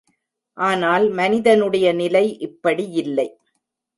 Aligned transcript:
ஆனால் 0.57 1.05
மனிதனுடைய 1.09 1.93
நிலை 1.93 2.23
இப்படியில்லை. 2.39 3.27